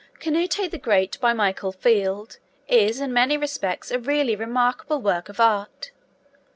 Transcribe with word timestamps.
Canute 0.19 0.67
The 0.71 0.79
Great, 0.79 1.19
by 1.19 1.31
Michael 1.31 1.71
Field, 1.71 2.39
is 2.67 2.99
in 2.99 3.13
many 3.13 3.37
respects 3.37 3.91
a 3.91 3.99
really 3.99 4.35
remarkable 4.35 4.99
work 4.99 5.29
of 5.29 5.39
art. 5.39 5.91